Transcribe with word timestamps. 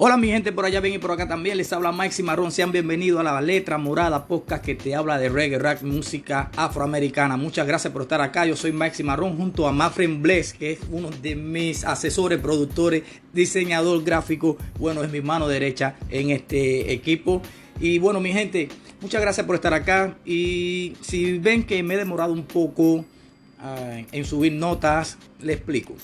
Hola 0.00 0.16
mi 0.16 0.28
gente 0.28 0.52
por 0.52 0.64
allá 0.64 0.78
bien 0.78 0.94
y 0.94 0.98
por 0.98 1.10
acá 1.10 1.26
también 1.26 1.56
les 1.56 1.72
habla 1.72 1.90
Maxi 1.90 2.22
Marrón. 2.22 2.52
Sean 2.52 2.70
bienvenidos 2.70 3.18
a 3.18 3.24
la 3.24 3.40
letra 3.40 3.78
morada 3.78 4.28
podcast 4.28 4.64
que 4.64 4.76
te 4.76 4.94
habla 4.94 5.18
de 5.18 5.28
reggae, 5.28 5.58
rap, 5.58 5.82
música 5.82 6.52
afroamericana. 6.54 7.36
Muchas 7.36 7.66
gracias 7.66 7.92
por 7.92 8.02
estar 8.02 8.20
acá. 8.20 8.46
Yo 8.46 8.54
soy 8.54 8.70
Maxi 8.70 9.02
Marrón 9.02 9.36
junto 9.36 9.66
a 9.66 9.72
Mafren 9.72 10.22
Bless, 10.22 10.52
que 10.52 10.70
es 10.70 10.78
uno 10.92 11.10
de 11.10 11.34
mis 11.34 11.82
asesores, 11.82 12.38
productores, 12.38 13.02
diseñador 13.32 14.04
gráfico. 14.04 14.56
Bueno, 14.78 15.02
es 15.02 15.10
mi 15.10 15.20
mano 15.20 15.48
derecha 15.48 15.96
en 16.10 16.30
este 16.30 16.92
equipo. 16.92 17.42
Y 17.80 17.98
bueno, 17.98 18.20
mi 18.20 18.32
gente, 18.32 18.68
muchas 19.00 19.20
gracias 19.20 19.44
por 19.46 19.56
estar 19.56 19.74
acá. 19.74 20.16
Y 20.24 20.94
si 21.00 21.38
ven 21.38 21.64
que 21.64 21.82
me 21.82 21.94
he 21.94 21.96
demorado 21.96 22.32
un 22.32 22.44
poco 22.44 22.84
uh, 22.84 23.04
en 24.12 24.24
subir 24.24 24.52
notas, 24.52 25.18
le 25.40 25.54
explico. 25.54 25.96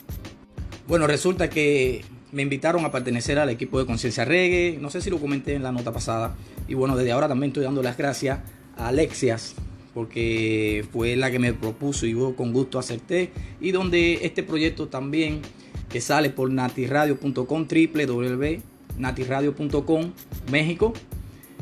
Bueno, 0.88 1.06
resulta 1.06 1.48
que 1.48 2.04
me 2.34 2.42
invitaron 2.42 2.84
a 2.84 2.90
pertenecer 2.90 3.38
al 3.38 3.48
equipo 3.48 3.78
de 3.78 3.86
Conciencia 3.86 4.24
Reggae. 4.24 4.76
No 4.80 4.90
sé 4.90 5.00
si 5.00 5.08
lo 5.08 5.20
comenté 5.20 5.54
en 5.54 5.62
la 5.62 5.70
nota 5.70 5.92
pasada. 5.92 6.34
Y 6.66 6.74
bueno, 6.74 6.96
desde 6.96 7.12
ahora 7.12 7.28
también 7.28 7.50
estoy 7.50 7.62
dando 7.62 7.80
las 7.82 7.96
gracias 7.96 8.40
a 8.76 8.88
Alexias, 8.88 9.54
porque 9.94 10.84
fue 10.92 11.14
la 11.14 11.30
que 11.30 11.38
me 11.38 11.52
propuso 11.54 12.06
y 12.06 12.12
yo 12.12 12.34
con 12.34 12.52
gusto 12.52 12.80
acepté. 12.80 13.30
Y 13.60 13.70
donde 13.70 14.26
este 14.26 14.42
proyecto 14.42 14.88
también, 14.88 15.42
que 15.88 16.00
sale 16.00 16.30
por 16.30 16.50
natiradio.com, 16.50 17.68
www.natiradio.com, 17.68 20.12
México. 20.50 20.92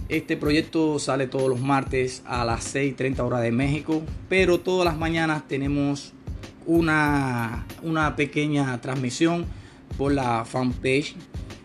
Este 0.08 0.38
proyecto 0.38 0.98
sale 0.98 1.26
todos 1.26 1.50
los 1.50 1.60
martes 1.60 2.22
a 2.24 2.46
las 2.46 2.74
6.30 2.74 3.20
horas 3.20 3.42
de 3.42 3.52
México, 3.52 4.02
pero 4.28 4.60
todas 4.60 4.86
las 4.86 4.96
mañanas 4.98 5.46
tenemos 5.46 6.14
una, 6.66 7.66
una 7.82 8.16
pequeña 8.16 8.80
transmisión 8.80 9.44
por 9.96 10.12
la 10.12 10.44
fanpage 10.44 11.14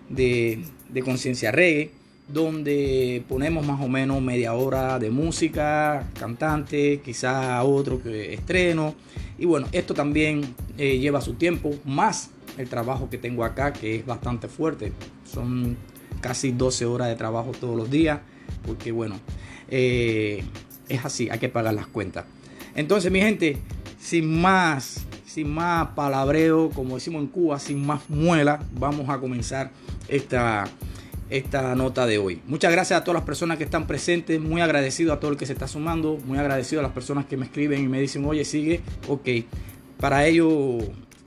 de, 0.10 0.64
de 0.90 1.02
Conciencia 1.02 1.52
Reggae, 1.52 1.92
donde 2.28 3.24
ponemos 3.30 3.66
más 3.66 3.82
o 3.82 3.88
menos 3.88 4.22
media 4.22 4.54
hora 4.54 5.00
de 5.00 5.10
música, 5.10 6.10
cantante, 6.20 7.02
quizá 7.04 7.64
otro 7.64 8.02
que 8.02 8.34
estreno. 8.34 8.96
Y 9.38 9.46
bueno, 9.46 9.68
esto 9.72 9.94
también 9.94 10.56
eh, 10.78 11.00
lleva 11.00 11.22
su 11.22 11.36
tiempo, 11.36 11.74
más 11.86 12.32
el 12.58 12.68
trabajo 12.68 13.10
que 13.10 13.18
tengo 13.18 13.44
acá, 13.44 13.72
que 13.72 13.96
es 13.98 14.06
bastante 14.06 14.48
fuerte. 14.48 14.92
Son 15.24 15.78
casi 16.22 16.52
12 16.52 16.86
horas 16.86 17.08
de 17.08 17.16
trabajo 17.16 17.52
todos 17.58 17.78
los 17.78 17.90
días, 17.90 18.20
porque 18.66 18.92
bueno, 18.92 19.20
eh, 19.70 20.44
es 20.90 21.06
así, 21.06 21.30
hay 21.30 21.40
que 21.40 21.50
pagar 21.50 21.74
las 21.74 21.88
cuentas. 21.88 22.26
Entonces, 22.76 23.12
mi 23.12 23.22
gente, 23.22 23.58
sin 24.00 24.42
más 24.42 25.07
sin 25.38 25.54
más 25.54 25.90
palabreo, 25.90 26.72
como 26.72 26.96
decimos 26.96 27.22
en 27.22 27.28
Cuba, 27.28 27.60
sin 27.60 27.86
más 27.86 28.10
muela, 28.10 28.60
vamos 28.72 29.08
a 29.08 29.20
comenzar 29.20 29.70
esta, 30.08 30.68
esta 31.30 31.76
nota 31.76 32.08
de 32.08 32.18
hoy. 32.18 32.42
Muchas 32.48 32.72
gracias 32.72 33.00
a 33.00 33.04
todas 33.04 33.20
las 33.20 33.24
personas 33.24 33.60
que 33.60 33.64
están 33.64 33.86
presentes, 33.86 34.42
muy 34.42 34.62
agradecido 34.62 35.14
a 35.14 35.20
todo 35.20 35.30
el 35.30 35.38
que 35.38 35.46
se 35.46 35.54
está 35.54 35.68
sumando, 35.68 36.18
muy 36.26 36.40
agradecido 36.40 36.80
a 36.80 36.84
las 36.84 36.92
personas 36.92 37.28
que 37.28 37.38
me 37.38 37.46
escriben 37.46 37.84
y 37.84 37.88
me 37.88 38.02
dicen, 38.02 38.26
oye, 38.26 38.44
sigue, 38.46 38.82
ok. 39.08 39.30
Para 40.00 40.26
ello, 40.26 40.80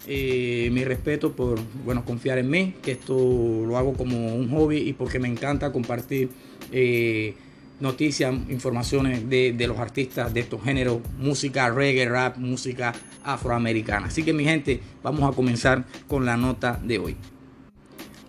eh, 0.09 0.71
mi 0.73 0.83
respeto 0.83 1.31
por, 1.31 1.61
bueno, 1.85 2.05
confiar 2.05 2.39
en 2.39 2.51
mí, 2.51 2.75
que 2.83 2.91
esto 2.91 3.15
lo 3.15 3.79
hago 3.79 3.93
como 3.93 4.35
un 4.35 4.51
hobby 4.51 4.79
y 4.79 4.93
porque 4.93 5.21
me 5.21 5.29
encanta 5.29 5.71
compartir. 5.71 6.31
Eh, 6.73 7.37
noticias, 7.81 8.35
informaciones 8.49 9.29
de, 9.29 9.55
los 9.67 9.79
artistas 9.79 10.33
de 10.33 10.41
estos 10.41 10.63
géneros, 10.63 10.99
música 11.19 11.71
reggae, 11.71 12.09
rap, 12.09 12.37
música 12.37 12.93
afroamericana. 13.25 14.07
Así 14.07 14.23
que 14.23 14.33
mi 14.33 14.45
gente, 14.45 14.81
vamos 15.03 15.31
a 15.31 15.35
comenzar 15.35 15.85
con 16.07 16.25
la 16.25 16.37
nota 16.37 16.79
de 16.83 16.99
hoy. 16.99 17.17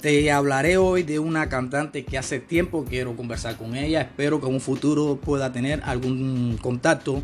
Te 0.02 0.32
hablaré 0.32 0.78
hoy 0.78 1.04
de 1.04 1.20
una 1.20 1.48
cantante 1.48 2.04
que 2.04 2.18
hace 2.18 2.40
tiempo 2.40 2.86
quiero 2.90 3.16
conversar 3.16 3.58
con 3.58 3.76
ella. 3.76 4.02
Espero 4.02 4.42
que 4.42 4.48
en 4.48 4.56
un 4.56 4.62
futuro 4.62 5.18
pueda 5.18 5.52
tener 5.52 5.82
algún 5.84 6.58
contacto 6.60 7.22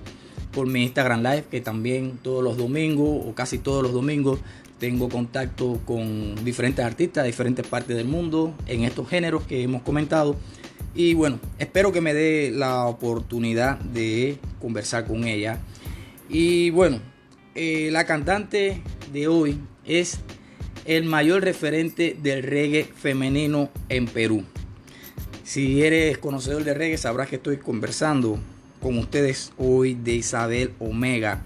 por 0.51 0.67
mi 0.67 0.83
Instagram 0.83 1.23
Live, 1.23 1.45
que 1.49 1.61
también 1.61 2.19
todos 2.21 2.43
los 2.43 2.55
domingos 2.55 3.25
o 3.25 3.33
casi 3.33 3.57
todos 3.57 3.81
los 3.81 3.93
domingos 3.93 4.39
tengo 4.79 5.09
contacto 5.09 5.79
con 5.85 6.35
diferentes 6.45 6.85
artistas 6.85 7.23
de 7.23 7.31
diferentes 7.31 7.65
partes 7.65 7.97
del 7.97 8.07
mundo 8.07 8.53
en 8.67 8.83
estos 8.83 9.09
géneros 9.09 9.43
que 9.43 9.63
hemos 9.63 9.81
comentado 9.81 10.35
y 10.97 11.13
bueno, 11.13 11.39
espero 11.59 11.91
que 11.91 12.01
me 12.01 12.15
dé 12.15 12.51
la 12.51 12.87
oportunidad 12.87 13.77
de 13.77 14.39
conversar 14.59 15.05
con 15.05 15.25
ella. 15.25 15.59
Y 16.27 16.71
bueno, 16.71 16.99
eh, 17.53 17.89
la 17.91 18.07
cantante 18.07 18.81
de 19.13 19.27
hoy 19.27 19.59
es 19.85 20.19
el 20.85 21.03
mayor 21.03 21.43
referente 21.43 22.17
del 22.19 22.41
reggae 22.41 22.83
femenino 22.83 23.69
en 23.89 24.07
Perú. 24.07 24.43
Si 25.43 25.83
eres 25.83 26.17
conocedor 26.17 26.63
de 26.63 26.73
reggae, 26.73 26.97
sabrás 26.97 27.29
que 27.29 27.35
estoy 27.35 27.57
conversando 27.57 28.39
con 28.81 28.97
ustedes 28.97 29.53
hoy 29.59 29.93
de 29.93 30.13
Isabel 30.13 30.73
Omega, 30.79 31.43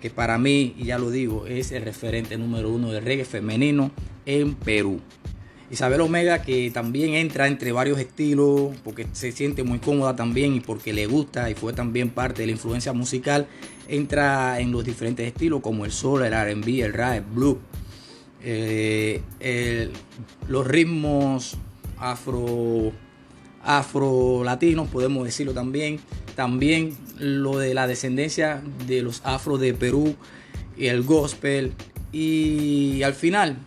que 0.00 0.08
para 0.08 0.38
mí, 0.38 0.74
y 0.78 0.86
ya 0.86 0.98
lo 0.98 1.10
digo, 1.10 1.46
es 1.46 1.72
el 1.72 1.82
referente 1.82 2.38
número 2.38 2.70
uno 2.70 2.90
del 2.90 3.04
reggae 3.04 3.26
femenino 3.26 3.90
en 4.24 4.54
Perú. 4.54 5.02
Isabel 5.74 6.00
Omega 6.00 6.42
que 6.42 6.70
también 6.70 7.14
entra 7.14 7.46
entre 7.46 7.72
varios 7.72 7.98
estilos 7.98 8.72
porque 8.82 9.06
se 9.12 9.32
siente 9.32 9.62
muy 9.62 9.78
cómoda 9.78 10.16
también 10.16 10.54
y 10.54 10.60
porque 10.60 10.92
le 10.92 11.06
gusta 11.06 11.50
y 11.50 11.54
fue 11.54 11.72
también 11.72 12.10
parte 12.10 12.42
de 12.42 12.46
la 12.46 12.52
influencia 12.52 12.92
musical, 12.92 13.46
entra 13.88 14.58
en 14.60 14.72
los 14.72 14.84
diferentes 14.84 15.26
estilos 15.26 15.60
como 15.60 15.84
el 15.84 15.92
soul, 15.92 16.22
el 16.22 16.32
RB, 16.32 16.84
el 16.84 16.92
rap, 16.92 17.14
el 17.14 17.22
blues, 17.22 17.58
eh, 18.42 19.20
los 20.48 20.66
ritmos 20.66 21.56
afro, 21.98 22.92
afro 23.62 24.42
latinos, 24.44 24.88
podemos 24.88 25.24
decirlo 25.24 25.54
también, 25.54 26.00
también 26.34 26.96
lo 27.18 27.58
de 27.58 27.74
la 27.74 27.86
descendencia 27.86 28.62
de 28.86 29.02
los 29.02 29.22
afro 29.24 29.58
de 29.58 29.74
Perú 29.74 30.14
el 30.78 31.02
gospel 31.02 31.72
y 32.12 33.02
al 33.02 33.14
final 33.14 33.58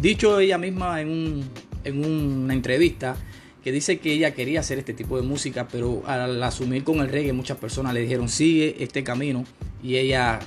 dicho 0.00 0.40
ella 0.40 0.58
misma 0.58 1.00
en, 1.00 1.44
una 1.84 2.54
entrevista 2.54 3.16
que 3.62 3.72
dice 3.72 3.98
que 3.98 4.12
ella 4.12 4.34
quería 4.34 4.60
hacer 4.60 4.78
este 4.78 4.92
tipo 4.92 5.16
de 5.16 5.22
música, 5.22 5.68
pero 5.70 6.02
al 6.06 6.42
asumir 6.42 6.84
con 6.84 7.00
el 7.00 7.08
reggae 7.08 7.32
muchas 7.32 7.58
personas 7.58 7.94
le 7.94 8.00
dijeron 8.00 8.28
sigue 8.28 8.76
este 8.80 9.04
camino 9.04 9.44
y 9.82 9.96
ella 9.96 10.40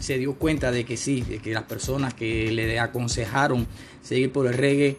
se 0.00 0.18
dio 0.18 0.34
cuenta 0.34 0.70
de 0.70 0.84
que 0.84 0.96
sí, 0.96 1.22
de 1.22 1.38
que 1.38 1.52
las 1.52 1.64
personas 1.64 2.14
que 2.14 2.50
le 2.52 2.78
aconsejaron 2.78 3.66
seguir 4.02 4.32
por 4.32 4.46
el 4.46 4.54
reggae 4.54 4.96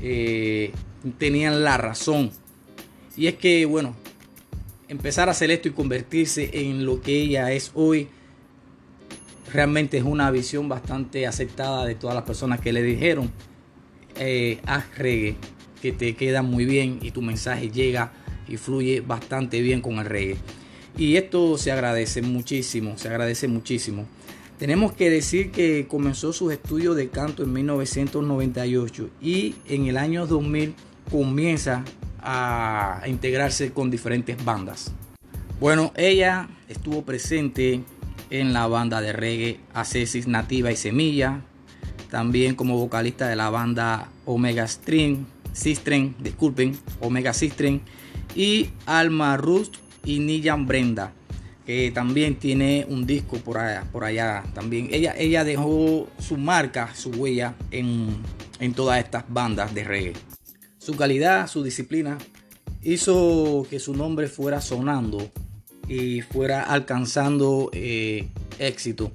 eh, 0.00 0.72
tenían 1.18 1.62
la 1.64 1.76
razón. 1.76 2.30
Y 3.16 3.28
es 3.28 3.34
que, 3.34 3.64
bueno, 3.64 3.94
empezar 4.88 5.28
a 5.28 5.32
hacer 5.32 5.50
esto 5.50 5.68
y 5.68 5.72
convertirse 5.72 6.50
en 6.52 6.84
lo 6.84 7.00
que 7.00 7.22
ella 7.22 7.52
es 7.52 7.70
hoy 7.74 8.08
realmente 9.54 9.96
es 9.96 10.02
una 10.02 10.32
visión 10.32 10.68
bastante 10.68 11.28
aceptada 11.28 11.86
de 11.86 11.94
todas 11.94 12.16
las 12.16 12.24
personas 12.24 12.60
que 12.60 12.72
le 12.72 12.82
dijeron, 12.82 13.30
eh, 14.16 14.58
haz 14.66 14.98
reggae, 14.98 15.36
que 15.80 15.92
te 15.92 16.16
queda 16.16 16.42
muy 16.42 16.64
bien 16.64 16.98
y 17.00 17.12
tu 17.12 17.22
mensaje 17.22 17.70
llega 17.70 18.12
y 18.48 18.56
fluye 18.56 19.00
bastante 19.00 19.60
bien 19.62 19.80
con 19.80 20.00
el 20.00 20.06
reggae. 20.06 20.36
Y 20.98 21.16
esto 21.16 21.56
se 21.56 21.70
agradece 21.70 22.20
muchísimo, 22.20 22.98
se 22.98 23.08
agradece 23.08 23.46
muchísimo. 23.46 24.06
Tenemos 24.58 24.92
que 24.92 25.08
decir 25.08 25.52
que 25.52 25.86
comenzó 25.86 26.32
sus 26.32 26.52
estudios 26.52 26.96
de 26.96 27.08
canto 27.08 27.44
en 27.44 27.52
1998 27.52 29.10
y 29.22 29.54
en 29.68 29.86
el 29.86 29.98
año 29.98 30.26
2000 30.26 30.74
comienza 31.10 31.84
a 32.20 33.02
integrarse 33.06 33.70
con 33.72 33.88
diferentes 33.88 34.44
bandas. 34.44 34.92
Bueno, 35.60 35.92
ella 35.96 36.48
estuvo 36.68 37.02
presente 37.02 37.82
en 38.40 38.52
la 38.52 38.66
banda 38.66 39.00
de 39.00 39.12
reggae 39.12 39.60
Acesis 39.74 40.26
Nativa 40.26 40.72
y 40.72 40.76
Semilla, 40.76 41.42
también 42.10 42.56
como 42.56 42.76
vocalista 42.76 43.28
de 43.28 43.36
la 43.36 43.48
banda 43.48 44.08
Omega 44.24 44.66
String, 44.66 45.24
Sistren, 45.52 46.16
disculpen, 46.18 46.76
Omega 47.00 47.32
Sistren, 47.32 47.82
y 48.34 48.70
Alma 48.86 49.36
Rust 49.36 49.76
y 50.04 50.18
Niyan 50.18 50.66
Brenda, 50.66 51.12
que 51.64 51.92
también 51.92 52.34
tiene 52.34 52.84
un 52.88 53.06
disco 53.06 53.36
por 53.38 53.58
allá, 53.58 53.84
por 53.92 54.02
allá 54.02 54.42
también. 54.52 54.88
Ella, 54.90 55.14
ella 55.16 55.44
dejó 55.44 56.08
su 56.18 56.36
marca, 56.36 56.92
su 56.94 57.10
huella 57.10 57.54
en, 57.70 58.16
en 58.58 58.74
todas 58.74 58.98
estas 58.98 59.24
bandas 59.28 59.72
de 59.74 59.84
reggae. 59.84 60.12
Su 60.78 60.96
calidad, 60.96 61.46
su 61.46 61.62
disciplina, 61.62 62.18
hizo 62.82 63.64
que 63.70 63.78
su 63.78 63.94
nombre 63.94 64.26
fuera 64.26 64.60
sonando 64.60 65.30
y 65.88 66.20
fuera 66.20 66.62
alcanzando 66.62 67.70
eh, 67.72 68.28
éxito. 68.58 69.12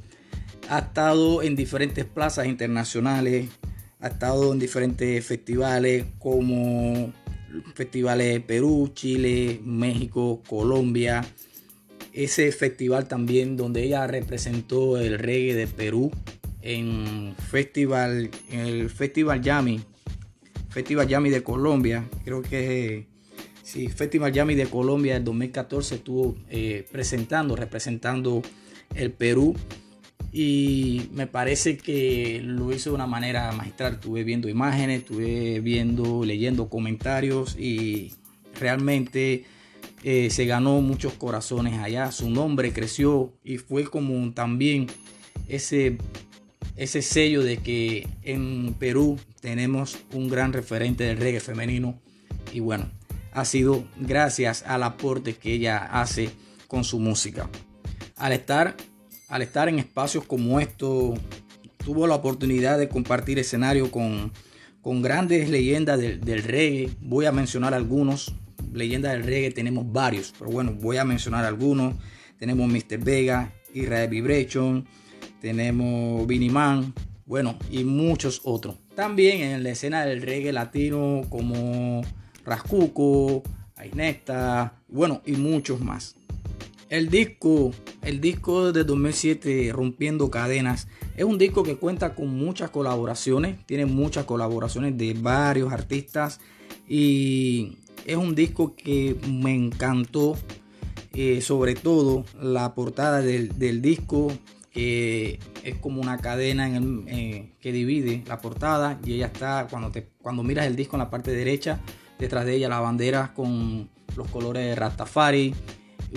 Ha 0.69 0.79
estado 0.79 1.41
en 1.41 1.55
diferentes 1.55 2.05
plazas 2.05 2.47
internacionales, 2.47 3.49
ha 3.99 4.07
estado 4.07 4.53
en 4.53 4.59
diferentes 4.59 5.25
festivales 5.25 6.05
como 6.19 7.11
festivales 7.73 8.33
de 8.33 8.39
Perú, 8.41 8.91
Chile, 8.93 9.59
México, 9.63 10.41
Colombia. 10.47 11.25
Ese 12.13 12.51
festival 12.51 13.07
también 13.07 13.57
donde 13.57 13.83
ella 13.83 14.05
representó 14.07 14.99
el 14.99 15.17
reggae 15.17 15.53
de 15.53 15.67
Perú 15.67 16.11
en 16.61 17.35
festival, 17.49 18.29
en 18.51 18.59
el 18.59 18.89
Festival 18.89 19.41
Yami 19.41 19.81
Festival 20.69 21.07
Yami 21.07 21.29
de 21.29 21.43
Colombia. 21.43 22.07
Creo 22.23 22.41
que 22.41 23.07
sí, 23.69 23.87
Festival 23.87 24.33
Yami 24.33 24.55
de 24.55 24.65
Colombia 24.65 25.13
del 25.13 25.23
2014 25.23 25.95
estuvo 25.95 26.35
eh, 26.49 26.87
presentando, 26.91 27.55
representando 27.55 28.41
el 28.95 29.11
Perú. 29.11 29.55
Y 30.31 31.09
me 31.13 31.27
parece 31.27 31.77
que 31.77 32.41
lo 32.43 32.71
hizo 32.71 32.91
de 32.91 32.95
una 32.95 33.07
manera 33.07 33.51
magistral. 33.51 33.93
Estuve 33.95 34.23
viendo 34.23 34.49
imágenes, 34.49 35.01
estuve 35.01 35.59
viendo, 35.59 36.23
leyendo 36.23 36.69
comentarios 36.69 37.55
y 37.57 38.13
realmente 38.59 39.45
eh, 40.03 40.29
se 40.29 40.45
ganó 40.45 40.81
muchos 40.81 41.13
corazones 41.13 41.79
allá. 41.79 42.11
Su 42.11 42.29
nombre 42.29 42.73
creció 42.73 43.33
y 43.43 43.57
fue 43.57 43.85
como 43.85 44.31
también 44.33 44.87
ese 45.47 45.97
ese 46.75 47.01
sello 47.01 47.43
de 47.43 47.57
que 47.57 48.07
en 48.23 48.73
Perú 48.79 49.19
tenemos 49.41 49.97
un 50.13 50.29
gran 50.29 50.53
referente 50.53 51.03
del 51.03 51.17
reggae 51.17 51.41
femenino 51.41 51.99
y 52.53 52.61
bueno, 52.61 52.89
ha 53.39 53.45
sido 53.45 53.85
gracias 53.97 54.63
al 54.67 54.83
aporte 54.83 55.35
que 55.35 55.53
ella 55.53 55.77
hace 55.77 56.29
con 56.67 56.83
su 56.83 56.99
música. 56.99 57.49
Al 58.17 58.33
estar, 58.33 58.75
al 59.29 59.41
estar 59.41 59.69
en 59.69 59.79
espacios 59.79 60.25
como 60.25 60.59
estos, 60.59 61.17
tuvo 61.77 62.05
la 62.05 62.15
oportunidad 62.15 62.77
de 62.77 62.89
compartir 62.89 63.39
escenario 63.39 63.91
con, 63.91 64.31
con 64.81 65.01
grandes 65.01 65.49
leyendas 65.49 65.99
del, 65.99 66.43
reggae. 66.43 66.89
Voy 66.99 67.25
a 67.25 67.31
mencionar 67.31 67.73
algunos. 67.73 68.35
Leyendas 68.73 69.13
del 69.13 69.23
reggae 69.23 69.51
tenemos 69.51 69.91
varios, 69.91 70.33
pero 70.37 70.51
bueno, 70.51 70.73
voy 70.73 70.97
a 70.97 71.05
mencionar 71.05 71.45
algunos. 71.45 71.95
Tenemos 72.37 72.69
Mr. 72.69 72.99
Vega, 72.99 73.53
Israel 73.73 74.09
Vibration, 74.09 74.85
tenemos 75.41 76.27
Man, 76.51 76.93
bueno, 77.25 77.57
y 77.71 77.83
muchos 77.83 78.41
otros. 78.43 78.75
También 78.95 79.41
en 79.41 79.63
la 79.63 79.69
escena 79.69 80.05
del 80.05 80.21
reggae 80.21 80.51
latino 80.51 81.21
como 81.29 82.01
Rascuco, 82.49 83.43
Ainesta, 83.75 84.73
bueno, 84.87 85.21
y 85.25 85.33
muchos 85.33 85.79
más. 85.79 86.15
El 86.89 87.09
disco, 87.09 87.71
el 88.01 88.19
disco 88.19 88.71
de 88.71 88.83
2007, 88.83 89.69
Rompiendo 89.71 90.31
Cadenas, 90.31 90.87
es 91.15 91.23
un 91.23 91.37
disco 91.37 91.61
que 91.61 91.75
cuenta 91.75 92.15
con 92.15 92.29
muchas 92.29 92.71
colaboraciones, 92.71 93.63
tiene 93.67 93.85
muchas 93.85 94.25
colaboraciones 94.25 94.97
de 94.97 95.13
varios 95.13 95.71
artistas 95.71 96.39
y 96.87 97.77
es 98.07 98.17
un 98.17 98.33
disco 98.33 98.75
que 98.75 99.15
me 99.29 99.53
encantó, 99.53 100.35
eh, 101.13 101.41
sobre 101.41 101.75
todo 101.75 102.25
la 102.41 102.73
portada 102.73 103.21
del, 103.21 103.81
disco 103.81 104.31
que 104.71 105.39
es 105.63 105.75
como 105.75 106.01
una 106.01 106.17
cadena 106.17 106.75
en 106.75 107.05
eh, 107.07 107.53
que 107.59 107.71
divide 107.71 108.23
la 108.27 108.39
portada 108.39 108.99
y 109.05 109.13
ella 109.13 109.27
está, 109.27 109.67
cuando, 109.69 109.91
te, 109.91 110.09
cuando 110.21 110.41
miras 110.41 110.65
el 110.65 110.75
disco 110.75 110.95
en 110.95 110.99
la 110.99 111.09
parte 111.11 111.31
derecha, 111.31 111.79
detrás 112.19 112.45
de 112.45 112.55
ella 112.55 112.69
la 112.69 112.79
bandera 112.79 113.33
con 113.33 113.89
los 114.15 114.27
colores 114.27 114.65
de 114.65 114.75
Rastafari, 114.75 115.55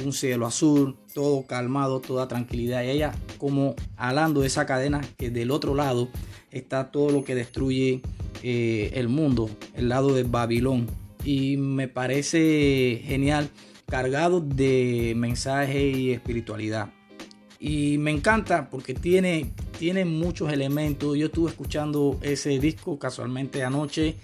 un 0.04 0.12
cielo 0.12 0.46
azul, 0.46 0.96
todo 1.14 1.46
calmado, 1.46 2.00
toda 2.00 2.28
tranquilidad 2.28 2.82
y 2.82 2.90
ella 2.90 3.12
como 3.38 3.74
alando 3.96 4.44
esa 4.44 4.66
cadena 4.66 5.00
que 5.16 5.30
del 5.30 5.50
otro 5.50 5.74
lado 5.74 6.08
está 6.50 6.90
todo 6.90 7.10
lo 7.10 7.24
que 7.24 7.34
destruye 7.34 8.02
eh, 8.42 8.90
el 8.94 9.08
mundo, 9.08 9.48
el 9.74 9.88
lado 9.88 10.14
de 10.14 10.24
Babilón 10.24 10.86
y 11.24 11.56
me 11.56 11.88
parece 11.88 13.02
genial, 13.04 13.48
cargado 13.86 14.40
de 14.40 15.14
mensaje 15.16 15.88
y 15.88 16.10
espiritualidad. 16.10 16.90
Y 17.60 17.98
me 17.98 18.10
encanta 18.10 18.68
porque 18.70 18.92
tiene, 18.92 19.52
tiene 19.78 20.04
muchos 20.04 20.52
elementos. 20.52 21.16
Yo 21.16 21.26
estuve 21.26 21.50
escuchando 21.50 22.18
ese 22.20 22.58
disco 22.58 22.98
casualmente 22.98 23.62
anoche. 23.62 24.16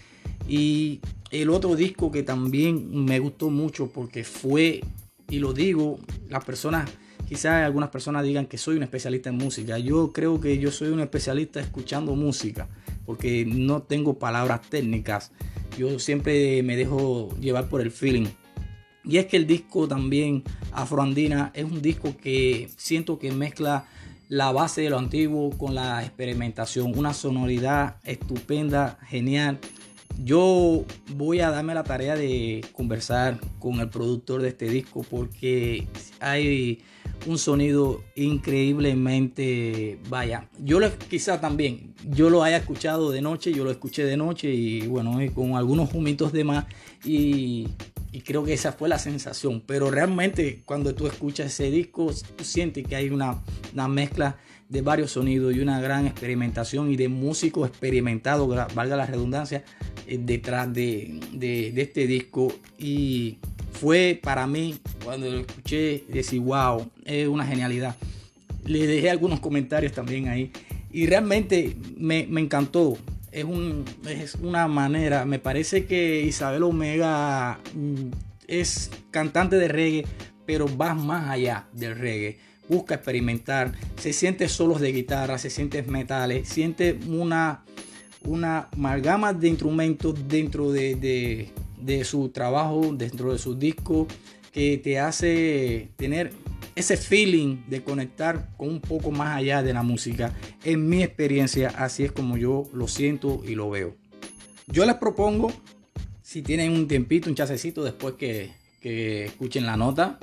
Y 0.46 1.00
el 1.30 1.50
otro 1.50 1.74
disco 1.76 2.10
que 2.10 2.22
también 2.22 3.04
me 3.04 3.18
gustó 3.18 3.50
mucho 3.50 3.90
porque 3.90 4.24
fue, 4.24 4.82
y 5.28 5.38
lo 5.38 5.52
digo, 5.52 5.98
las 6.28 6.44
personas, 6.44 6.90
quizás 7.28 7.64
algunas 7.64 7.90
personas 7.90 8.24
digan 8.24 8.46
que 8.46 8.58
soy 8.58 8.76
un 8.76 8.82
especialista 8.82 9.30
en 9.30 9.36
música. 9.36 9.78
Yo 9.78 10.12
creo 10.12 10.40
que 10.40 10.58
yo 10.58 10.70
soy 10.70 10.88
un 10.88 11.00
especialista 11.00 11.60
escuchando 11.60 12.14
música 12.14 12.68
porque 13.04 13.46
no 13.46 13.82
tengo 13.82 14.18
palabras 14.18 14.62
técnicas. 14.68 15.32
Yo 15.78 15.98
siempre 15.98 16.62
me 16.62 16.76
dejo 16.76 17.28
llevar 17.40 17.68
por 17.68 17.80
el 17.80 17.90
feeling. 17.90 18.26
Y 19.04 19.16
es 19.16 19.26
que 19.26 19.38
el 19.38 19.46
disco 19.46 19.88
también 19.88 20.42
Afroandina 20.72 21.50
es 21.54 21.64
un 21.64 21.80
disco 21.80 22.14
que 22.16 22.68
siento 22.76 23.18
que 23.18 23.32
mezcla 23.32 23.86
la 24.28 24.52
base 24.52 24.82
de 24.82 24.90
lo 24.90 24.98
antiguo 24.98 25.50
con 25.56 25.74
la 25.74 26.02
experimentación, 26.04 26.92
una 26.96 27.14
sonoridad 27.14 27.96
estupenda, 28.04 28.98
genial. 29.08 29.58
Yo 30.16 30.84
voy 31.14 31.40
a 31.40 31.50
darme 31.50 31.74
la 31.74 31.84
tarea 31.84 32.16
de 32.16 32.64
conversar 32.72 33.38
con 33.58 33.80
el 33.80 33.88
productor 33.88 34.42
de 34.42 34.48
este 34.48 34.68
disco 34.68 35.04
porque 35.08 35.86
hay 36.20 36.82
un 37.26 37.38
sonido 37.38 38.02
increíblemente, 38.14 39.98
vaya, 40.08 40.48
yo 40.58 40.80
lo 40.80 40.90
quizá 40.98 41.40
también, 41.40 41.94
yo 42.10 42.30
lo 42.30 42.42
haya 42.42 42.58
escuchado 42.58 43.10
de 43.10 43.20
noche, 43.20 43.52
yo 43.52 43.64
lo 43.64 43.70
escuché 43.70 44.04
de 44.04 44.16
noche 44.16 44.50
y 44.52 44.86
bueno, 44.86 45.18
con 45.34 45.56
algunos 45.56 45.92
humitos 45.94 46.32
de 46.32 46.44
más 46.44 46.66
y 47.04 47.66
creo 48.24 48.44
que 48.44 48.52
esa 48.52 48.72
fue 48.72 48.88
la 48.88 48.98
sensación. 48.98 49.62
Pero 49.66 49.90
realmente 49.90 50.62
cuando 50.64 50.94
tú 50.94 51.06
escuchas 51.06 51.46
ese 51.46 51.70
disco, 51.70 52.12
tú 52.36 52.44
sientes 52.44 52.86
que 52.86 52.96
hay 52.96 53.10
una, 53.10 53.42
mezcla 53.88 54.36
de 54.68 54.82
varios 54.82 55.12
sonidos 55.12 55.54
y 55.54 55.60
una 55.60 55.80
gran 55.80 56.06
experimentación 56.06 56.90
y 56.90 56.96
de 56.96 57.08
músicos 57.08 57.68
experimentados, 57.68 58.48
valga 58.74 58.96
la 58.96 59.06
redundancia, 59.06 59.64
detrás 60.18 60.72
de, 60.72 61.20
este 61.76 62.06
disco. 62.06 62.52
Y 62.78 63.38
fue 63.72 64.18
para 64.22 64.46
mí, 64.46 64.78
cuando 65.04 65.30
lo 65.30 65.40
escuché, 65.40 66.04
decir, 66.08 66.40
wow, 66.40 66.90
es 67.04 67.28
una 67.28 67.46
genialidad. 67.46 67.96
Le 68.64 68.86
dejé 68.86 69.10
algunos 69.10 69.40
comentarios 69.40 69.92
también 69.92 70.28
ahí. 70.28 70.50
Y 70.90 71.06
realmente 71.06 71.76
me, 71.96 72.26
me 72.28 72.40
encantó 72.40 72.96
es, 73.32 73.44
un, 73.44 73.84
es 74.08 74.34
una 74.36 74.68
manera, 74.68 75.24
me 75.24 75.38
parece 75.38 75.86
que 75.86 76.22
Isabel 76.22 76.62
Omega 76.62 77.58
mm, 77.74 78.10
es 78.46 78.90
cantante 79.10 79.56
de 79.56 79.68
reggae, 79.68 80.06
pero 80.46 80.66
va 80.76 80.94
más 80.94 81.28
allá 81.30 81.66
del 81.72 81.96
reggae. 81.96 82.38
Busca 82.68 82.96
experimentar, 82.96 83.72
se 83.98 84.12
siente 84.12 84.48
solos 84.48 84.80
de 84.80 84.92
guitarra, 84.92 85.38
se 85.38 85.48
siente 85.48 85.82
metales, 85.82 86.48
siente 86.48 86.98
una, 87.08 87.64
una 88.24 88.68
amalgama 88.72 89.32
de 89.32 89.48
instrumentos 89.48 90.28
dentro 90.28 90.70
de, 90.72 91.50
de 91.80 92.04
su 92.04 92.28
trabajo, 92.30 92.92
dentro 92.92 93.32
de 93.32 93.38
su 93.38 93.54
disco, 93.54 94.06
que 94.52 94.78
te 94.78 94.98
hace 94.98 95.88
tener 95.96 96.32
ese 96.74 96.96
feeling 96.96 97.64
de 97.66 97.82
conectar 97.82 98.50
con 98.56 98.68
un 98.68 98.80
poco 98.80 99.10
más 99.10 99.36
allá 99.36 99.62
de 99.62 99.72
la 99.72 99.82
música. 99.82 100.32
En 100.64 100.88
mi 100.88 101.02
experiencia, 101.02 101.72
así 101.76 102.04
es 102.04 102.12
como 102.12 102.36
yo 102.36 102.68
lo 102.72 102.86
siento 102.86 103.42
y 103.46 103.54
lo 103.54 103.70
veo. 103.70 103.96
Yo 104.68 104.84
les 104.86 104.96
propongo, 104.96 105.52
si 106.22 106.42
tienen 106.42 106.72
un 106.72 106.86
tiempito, 106.86 107.28
un 107.28 107.34
chasecito 107.34 107.82
después 107.82 108.14
que, 108.14 108.52
que 108.80 109.24
escuchen 109.24 109.66
la 109.66 109.76
nota, 109.76 110.18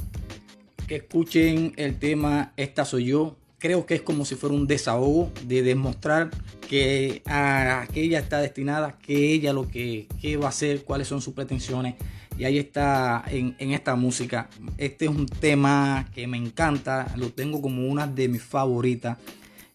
que 0.88 0.98
escuchen 0.98 1.74
el 1.78 1.98
tema 1.98 2.54
Esta 2.58 2.86
soy 2.86 3.06
yo. 3.06 3.36
Creo 3.66 3.88
que 3.88 3.96
es 3.96 4.04
como 4.04 4.26
si 4.26 4.36
fuera 4.36 4.54
un 4.54 4.68
desahogo 4.68 5.32
de 5.48 5.64
demostrar 5.64 6.30
que, 6.70 7.24
a, 7.26 7.88
que 7.92 8.04
ella 8.04 8.20
está 8.20 8.40
destinada, 8.40 8.96
que 9.00 9.34
ella 9.34 9.54
lo 9.54 9.68
que, 9.68 10.08
que 10.22 10.38
va 10.38 10.46
a 10.46 10.50
hacer, 10.50 10.84
cuáles 10.84 11.08
son 11.08 11.20
sus 11.20 11.34
pretensiones 11.34 11.96
y 12.38 12.44
ahí 12.44 12.60
está 12.60 13.24
en, 13.28 13.56
esta 13.60 13.96
música. 13.96 14.50
Este 14.78 15.06
es 15.06 15.12
un 15.12 15.26
tema 15.26 16.08
que 16.14 16.28
me 16.28 16.38
encanta, 16.38 17.12
lo 17.18 17.32
tengo 17.32 17.60
como 17.60 17.88
una 17.88 18.06
de 18.06 18.28
mis 18.28 18.44
favoritas. 18.44 19.18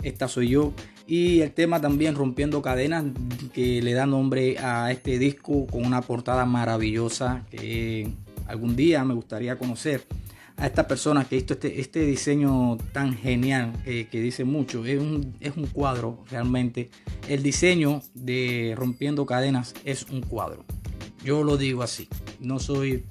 Esta 0.05 0.29
soy 0.29 0.51
yo. 0.51 0.73
Y 1.09 1.41
el 1.41 1.51
tema 1.51 1.81
también 1.81 2.15
Rompiendo 2.15 2.63
Cadenas, 2.63 3.07
que 3.53 3.83
le 3.83 3.93
da 3.95 4.07
nombre 4.07 4.57
a 4.61 4.93
este 4.93 5.19
disco 5.19 5.67
con 5.67 5.85
una 5.85 6.01
portada 6.01 6.47
maravillosa 6.47 7.45
que 7.51 8.09
algún 8.47 8.77
día 8.77 9.03
me 9.05 9.15
gustaría 9.15 9.59
conocer 9.59 10.07
a 10.61 10.67
esta 10.67 10.87
persona 10.87 11.25
que 11.25 11.37
hizo 11.37 11.55
este, 11.55 11.81
este 11.81 12.01
diseño 12.01 12.77
tan 12.93 13.17
genial 13.17 13.73
que 13.85 14.21
dice 14.21 14.45
mucho. 14.45 14.85
Es 14.85 15.01
un, 15.01 15.35
es 15.41 15.57
un 15.57 15.67
cuadro 15.67 16.23
realmente. 16.31 16.91
El 17.29 17.43
diseño 17.43 18.03
de 18.15 18.75
Rompiendo 18.77 19.25
Cadenas 19.25 19.75
es 19.85 20.05
un 20.11 20.21
cuadro. 20.21 20.65
Yo 21.25 21.45
lo 21.45 21.57
digo 21.57 21.83
así. 21.83 22.09
No 22.41 22.59
soy, 22.59 23.05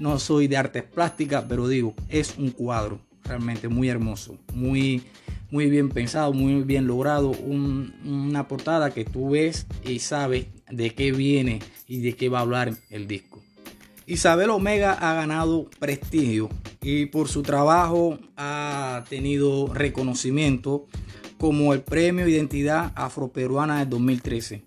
no 0.00 0.18
soy 0.18 0.48
de 0.48 0.56
artes 0.56 0.82
plásticas, 0.82 1.44
pero 1.48 1.68
digo, 1.68 1.94
es 2.08 2.36
un 2.36 2.50
cuadro 2.50 3.00
realmente 3.24 3.68
muy 3.68 3.88
hermoso, 3.88 4.36
muy, 4.52 5.02
muy 5.52 5.70
bien 5.70 5.88
pensado, 5.88 6.32
muy 6.32 6.62
bien 6.64 6.88
logrado. 6.88 7.30
una 7.30 8.48
portada 8.48 8.90
que 8.90 9.04
tú 9.04 9.30
ves 9.30 9.66
y 9.84 10.00
sabes 10.00 10.46
de 10.68 10.90
qué 10.94 11.12
viene 11.12 11.60
y 11.86 12.00
de 12.00 12.14
qué 12.14 12.28
va 12.28 12.38
a 12.38 12.42
hablar 12.42 12.74
el 12.90 13.06
disco. 13.06 13.40
Isabel 14.06 14.50
Omega 14.50 14.92
ha 14.94 15.14
ganado 15.14 15.70
prestigio 15.78 16.48
y 16.82 17.06
por 17.06 17.28
su 17.28 17.42
trabajo 17.42 18.18
ha 18.36 19.04
tenido 19.08 19.72
reconocimiento 19.72 20.86
como 21.38 21.72
el 21.74 21.82
Premio 21.82 22.28
Identidad 22.28 22.92
Afroperuana 22.94 23.78
del 23.78 23.90
2013 23.90 24.62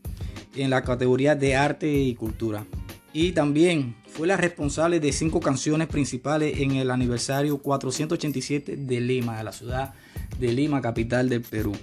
en 0.56 0.70
la 0.70 0.84
categoría 0.84 1.36
de 1.36 1.56
arte 1.56 1.92
y 1.92 2.16
cultura. 2.16 2.66
Y 3.14 3.32
también 3.32 3.96
fue 4.08 4.28
la 4.28 4.38
responsable 4.38 5.00
de 5.00 5.12
cinco 5.12 5.40
canciones 5.40 5.88
principales 5.88 6.60
en 6.60 6.72
el 6.72 6.92
aniversario 6.92 7.58
487 7.58 8.78
de 8.78 9.02
Lima, 9.02 9.38
de 9.38 9.44
la 9.44 9.52
ciudad 9.52 9.94
de 10.40 10.52
Lima, 10.52 10.82
capital 10.82 11.30
del 11.30 11.42
Perú. 11.42 11.74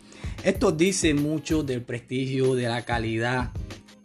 Esto 0.45 0.73
dice 0.73 1.15
mucho 1.15 1.63
del 1.63 1.83
prestigio, 1.83 2.55
de 2.55 2.69
la 2.69 2.83
calidad 2.85 3.51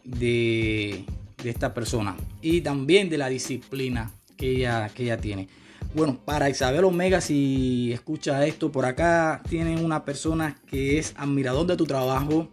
de, 0.03 1.05
esta 1.43 1.73
persona 1.73 2.15
y 2.41 2.61
también 2.61 3.09
de 3.09 3.17
la 3.17 3.29
disciplina 3.29 4.11
que 4.35 4.51
ella, 4.51 4.89
que 4.89 5.03
ella 5.03 5.17
tiene. 5.17 5.47
Bueno, 5.93 6.19
para 6.23 6.49
Isabel 6.49 6.83
Omega, 6.83 7.21
si 7.21 7.91
escucha 7.91 8.45
esto, 8.45 8.71
por 8.71 8.85
acá 8.85 9.41
tienen 9.49 9.83
una 9.83 10.05
persona 10.05 10.59
que 10.67 10.99
es 10.99 11.13
admirador 11.17 11.65
de 11.65 11.75
tu 11.75 11.85
trabajo, 11.85 12.49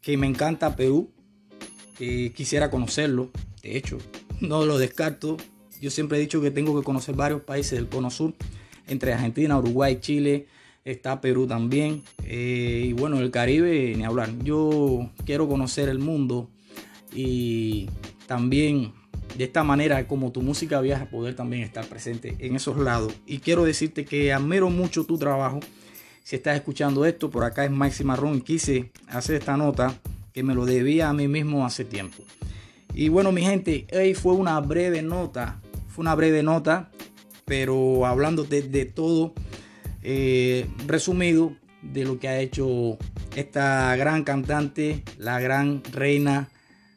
que 0.00 0.16
me 0.16 0.26
encanta 0.26 0.74
Perú, 0.74 1.10
que 1.96 2.32
quisiera 2.32 2.70
conocerlo. 2.70 3.30
De 3.62 3.76
hecho, 3.76 3.98
no 4.40 4.64
lo 4.64 4.78
descarto. 4.78 5.36
Yo 5.80 5.90
siempre 5.90 6.18
he 6.18 6.20
dicho 6.20 6.40
que 6.40 6.50
tengo 6.50 6.78
que 6.78 6.84
conocer 6.84 7.14
varios 7.14 7.42
países 7.42 7.78
del 7.78 7.88
Cono 7.88 8.10
Sur, 8.10 8.34
entre 8.86 9.12
Argentina, 9.12 9.58
Uruguay, 9.58 9.98
Chile, 10.00 10.46
está 10.84 11.20
Perú 11.20 11.46
también. 11.46 12.02
Eh, 12.24 12.86
y 12.88 12.92
bueno, 12.92 13.18
el 13.20 13.30
Caribe, 13.30 13.94
ni 13.96 14.04
hablar. 14.04 14.30
Yo 14.42 15.10
quiero 15.24 15.48
conocer 15.48 15.88
el 15.88 15.98
mundo 15.98 16.50
y 17.14 17.88
también 18.26 18.92
de 19.36 19.44
esta 19.44 19.64
manera 19.64 20.06
como 20.06 20.32
tu 20.32 20.42
música 20.42 20.80
viaja 20.80 21.06
poder 21.06 21.34
también 21.34 21.62
estar 21.62 21.86
presente 21.86 22.36
en 22.38 22.56
esos 22.56 22.76
lados. 22.76 23.12
Y 23.26 23.38
quiero 23.38 23.64
decirte 23.64 24.04
que 24.04 24.32
admiro 24.32 24.70
mucho 24.70 25.04
tu 25.04 25.18
trabajo. 25.18 25.60
Si 26.22 26.36
estás 26.36 26.56
escuchando 26.56 27.04
esto, 27.04 27.30
por 27.30 27.44
acá 27.44 27.64
es 27.64 27.70
Maxi 27.70 28.04
Marrón 28.04 28.40
quise 28.40 28.90
hacer 29.08 29.36
esta 29.36 29.56
nota 29.56 29.98
que 30.32 30.42
me 30.42 30.54
lo 30.54 30.64
debía 30.64 31.08
a 31.08 31.12
mí 31.12 31.28
mismo 31.28 31.66
hace 31.66 31.84
tiempo. 31.84 32.22
Y 32.94 33.08
bueno, 33.08 33.32
mi 33.32 33.42
gente, 33.42 33.86
hoy 33.92 34.14
fue 34.14 34.34
una 34.34 34.60
breve 34.60 35.02
nota, 35.02 35.60
fue 35.88 36.02
una 36.02 36.14
breve 36.14 36.42
nota, 36.42 36.90
pero 37.44 38.06
hablando 38.06 38.44
de, 38.44 38.84
todo, 38.84 39.34
eh, 40.02 40.66
resumido 40.86 41.52
de 41.82 42.04
lo 42.04 42.18
que 42.18 42.28
ha 42.28 42.40
hecho 42.40 42.98
esta 43.36 43.94
gran 43.96 44.24
cantante, 44.24 45.02
la 45.18 45.40
gran 45.40 45.82
reina 45.92 46.48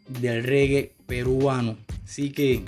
del 0.08 0.44
reggae 0.44 0.94
peruano. 1.06 1.77
Así 2.08 2.32
que 2.32 2.64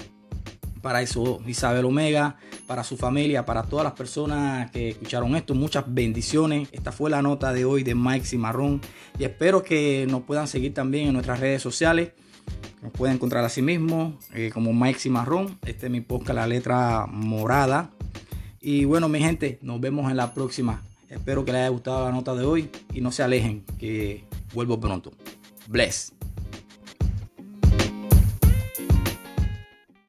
para 0.82 1.02
eso 1.02 1.40
Isabel 1.48 1.86
Omega, 1.86 2.36
para 2.68 2.84
su 2.84 2.98
familia, 2.98 3.46
para 3.46 3.64
todas 3.64 3.86
las 3.86 3.94
personas 3.94 4.70
que 4.72 4.90
escucharon 4.90 5.34
esto, 5.38 5.56
muchas 5.56 5.86
bendiciones. 5.88 6.68
Esta 6.74 6.92
fue 6.92 7.10
la 7.10 7.22
nota 7.22 7.54
de 7.54 7.64
hoy 7.64 7.84
de 7.84 7.96
Mike 7.96 8.26
Cimarrón 8.26 8.82
y 9.18 9.24
espero 9.24 9.64
que 9.64 10.06
nos 10.10 10.24
puedan 10.24 10.48
seguir 10.48 10.74
también 10.74 11.08
en 11.08 11.14
nuestras 11.14 11.40
redes 11.40 11.62
sociales. 11.62 12.12
Nos 12.82 12.92
pueden 12.92 13.16
encontrar 13.16 13.46
así 13.46 13.62
mismo 13.62 14.18
eh, 14.34 14.52
como 14.54 14.74
Mike 14.74 15.00
Cimarrón. 15.00 15.58
Este 15.66 15.86
es 15.86 15.92
mi 15.92 16.02
podcast, 16.02 16.36
la 16.36 16.48
letra 16.48 17.06
morada. 17.08 17.92
Y 18.60 18.84
bueno, 18.84 19.08
mi 19.08 19.20
gente, 19.20 19.58
nos 19.62 19.80
vemos 19.80 20.12
en 20.12 20.18
la 20.18 20.34
próxima. 20.34 20.84
Espero 21.10 21.46
que 21.46 21.54
les 21.54 21.62
haya 21.62 21.70
gustado 21.70 22.06
la 22.06 22.12
nota 22.12 22.36
de 22.36 22.44
hoy 22.44 22.70
y 22.94 23.00
no 23.00 23.14
se 23.14 23.24
alejen, 23.24 23.64
que 23.80 24.26
vuelvo 24.54 24.80
pronto. 24.80 25.14
Bless. 25.68 26.19